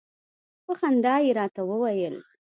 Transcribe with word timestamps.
په 0.65 0.71
خندا 0.79 1.15
يې 1.23 1.31
راته 1.39 1.61
وویل. 1.69 2.15